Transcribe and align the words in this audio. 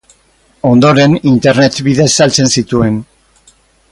Ondoren, 0.69 1.17
internet 1.33 1.77
bidez 1.89 2.09
saltzen 2.15 2.51
zituen. 2.61 3.01